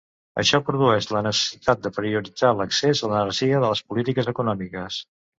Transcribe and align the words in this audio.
Això 0.41 0.59
produeix 0.67 1.07
la 1.15 1.19
necessitat 1.25 1.83
de 1.83 1.91
prioritzar 1.97 2.51
l'accés 2.61 3.01
a 3.07 3.11
l'energia 3.11 3.59
en 3.59 3.67
les 3.67 3.83
polítiques 3.93 4.31
econòmiques. 4.33 4.99